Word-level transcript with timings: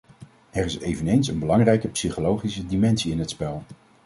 Er 0.51 0.65
is 0.65 0.77
eveneens 0.79 1.27
een 1.27 1.39
belangrijke 1.39 1.87
psychologische 1.87 2.65
dimensie 2.65 3.11
in 3.11 3.19
het 3.19 3.29
spel. 3.29 3.63